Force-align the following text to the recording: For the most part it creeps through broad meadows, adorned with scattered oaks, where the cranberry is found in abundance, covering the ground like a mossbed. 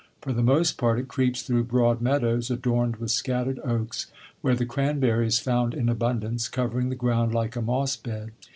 For 0.19 0.33
the 0.33 0.41
most 0.41 0.79
part 0.79 0.97
it 0.99 1.07
creeps 1.07 1.43
through 1.43 1.65
broad 1.65 2.01
meadows, 2.01 2.49
adorned 2.49 2.95
with 2.95 3.11
scattered 3.11 3.59
oaks, 3.59 4.07
where 4.41 4.55
the 4.55 4.65
cranberry 4.65 5.27
is 5.27 5.37
found 5.37 5.75
in 5.75 5.89
abundance, 5.89 6.47
covering 6.47 6.89
the 6.89 6.95
ground 6.95 7.35
like 7.35 7.55
a 7.55 7.61
mossbed. 7.61 8.31